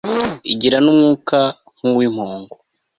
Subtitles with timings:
[0.53, 1.37] Igira numwuka
[1.77, 2.55] nkuwimpongo